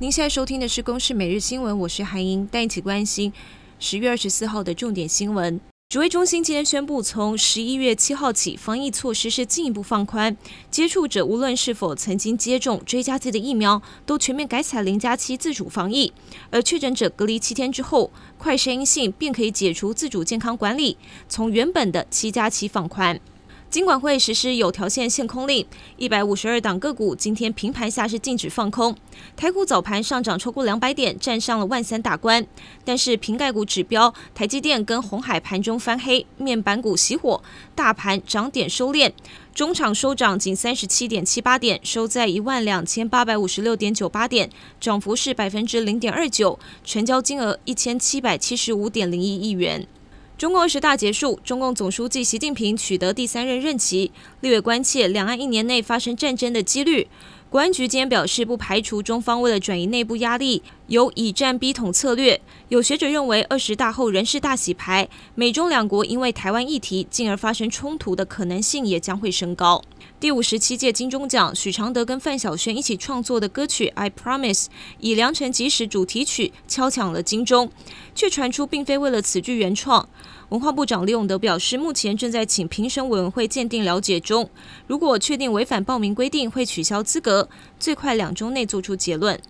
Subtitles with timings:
[0.00, 3.30] 您现在收听的是《公视每日新闻》，我是韩英，带一起关心
[3.78, 5.60] 十月二十四号的重点新闻。
[5.90, 10.34] 指挥中心今天宣布，从十一月七号起，防疫措施是进一步放宽，
[10.70, 16.10] 接触者无论是否曾经接种追加剂的疫苗，都全面改采零加七自主防疫。
[16.48, 20.96] 而确诊者隔离七天之后，快筛阴性便可以解除自主健康管理，
[21.28, 23.20] 从原本的七加七放宽。
[23.70, 25.64] 金管会实施有条件限空令，
[25.96, 28.96] 一百五十二档个股今天平盘下是禁止放空。
[29.36, 32.44] 台股早盘上涨超过两百点，站上了万三大关。
[32.84, 37.40] 但是平盖股指标，台积电跟红海盘中翻黑，面板股熄火，
[37.76, 39.12] 大盘涨点收敛。
[39.54, 44.50] 中场收涨仅三十七点七八点，收在一万两千八百五十六点九八点，
[44.80, 49.86] 涨幅是百分之零点二九，成交金额一千七百七十五点零一亿元。
[50.40, 54.10] 中共二十大结束，中共总书记习近平取得第三任任期。
[54.40, 57.08] 立委关切两岸一年内发生战争的几率。
[57.50, 62.40] 国安局今天表示，不排除中方为了转移内部压力，有以战逼统策略。
[62.68, 69.80] 有学者认为，二十大后人事大洗牌，美中两国因为台湾议题进而发生冲突的可能性也将会升高。
[70.18, 74.64] 第五十七届金钟奖，许常德跟范晓萱一起创作的歌曲《I Promise》
[74.98, 77.70] 以良辰吉时主题曲敲响了金钟，
[78.16, 80.08] 却传出并非为了此剧原创。
[80.48, 84.50] 文化部长李永德表示，目前正在请评审委员会鉴定了解中，
[84.88, 89.40] 如果确定违反报名规定，会取消资格，最快两周内做出结论。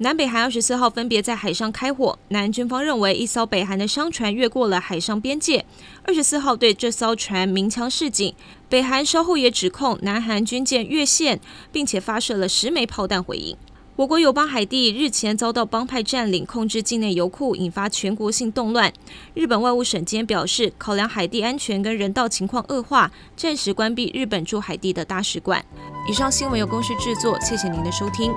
[0.00, 5.64] 南北韩二十四号分别在海上开火，南军方认为一艘北韩的商船越过了海上边界，
[6.04, 8.32] 二十四号对这艘船鸣枪示警。
[8.68, 11.40] 北韩稍后也指控南韩军舰越线，
[11.72, 13.56] 并且发射了十枚炮弹回应。
[13.96, 18.92] 我国友邦海地日前遭到帮派占领，控制境内油库，引发全国性动乱。
[19.34, 25.64] 日本外务省今天表示，考量海地安全跟人道情况恶化，暂时关闭日本驻海地的大使馆。
[26.08, 28.30] 以上新闻由公视制作，谢谢您的收听。